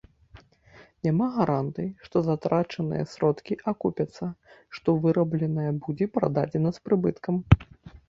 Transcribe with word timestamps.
Няма 1.07 1.27
гарантый, 1.35 1.87
што 2.07 2.15
затрачаныя 2.29 3.03
сродкі 3.13 3.53
акупяцца, 3.75 4.33
што 4.79 4.99
вырабленае 5.07 5.71
будзе 5.87 6.05
прададзена 6.21 6.69
з 6.81 6.89
прыбыткам. 6.91 7.35